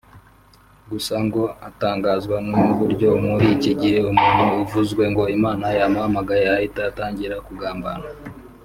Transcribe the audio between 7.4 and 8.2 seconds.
kugambana